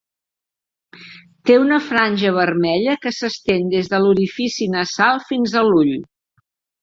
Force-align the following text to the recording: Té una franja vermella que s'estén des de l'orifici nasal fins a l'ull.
Té 1.49 1.57
una 1.63 1.77
franja 1.89 2.31
vermella 2.37 2.95
que 3.03 3.13
s'estén 3.17 3.69
des 3.75 3.91
de 3.93 4.01
l'orifici 4.05 4.69
nasal 4.77 5.21
fins 5.27 5.55
a 5.61 5.67
l'ull. 5.69 5.93